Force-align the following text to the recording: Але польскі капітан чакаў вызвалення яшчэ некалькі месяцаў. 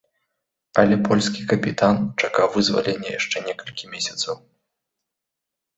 Але 0.83 0.95
польскі 1.07 1.45
капітан 1.51 2.01
чакаў 2.23 2.47
вызвалення 2.57 3.09
яшчэ 3.19 3.37
некалькі 3.51 3.85
месяцаў. 3.95 4.35